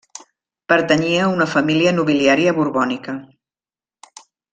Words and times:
Pertanyia 0.71 1.19
a 1.25 1.29
una 1.33 1.47
família 1.51 1.93
nobiliària 1.97 2.55
borbònica. 2.61 3.15